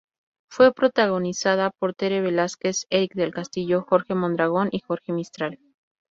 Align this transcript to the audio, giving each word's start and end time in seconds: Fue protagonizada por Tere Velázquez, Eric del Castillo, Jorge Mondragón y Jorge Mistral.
Fue 0.49 0.73
protagonizada 0.73 1.69
por 1.69 1.93
Tere 1.93 2.21
Velázquez, 2.21 2.87
Eric 2.89 3.13
del 3.13 3.31
Castillo, 3.35 3.85
Jorge 3.87 4.15
Mondragón 4.15 4.69
y 4.71 4.79
Jorge 4.79 5.13
Mistral. 5.13 5.59